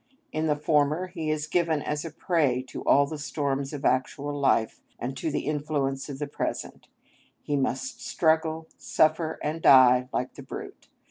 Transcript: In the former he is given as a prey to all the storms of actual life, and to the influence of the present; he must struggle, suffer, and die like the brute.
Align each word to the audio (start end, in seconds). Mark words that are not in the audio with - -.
In 0.31 0.47
the 0.47 0.55
former 0.55 1.09
he 1.09 1.29
is 1.29 1.45
given 1.45 1.83
as 1.83 2.03
a 2.03 2.09
prey 2.09 2.63
to 2.69 2.81
all 2.85 3.05
the 3.05 3.19
storms 3.19 3.71
of 3.71 3.85
actual 3.85 4.33
life, 4.33 4.81
and 4.97 5.15
to 5.15 5.29
the 5.29 5.41
influence 5.45 6.09
of 6.09 6.17
the 6.17 6.25
present; 6.25 6.87
he 7.43 7.55
must 7.55 8.03
struggle, 8.03 8.67
suffer, 8.79 9.37
and 9.43 9.61
die 9.61 10.09
like 10.11 10.33
the 10.33 10.41
brute. 10.41 10.87